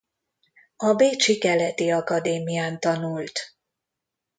A 0.77 0.93
bécsi 0.93 1.37
keleti 1.37 1.91
akadémián 1.91 2.79
tanult. 2.79 3.39